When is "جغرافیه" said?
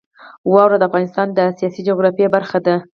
1.87-2.27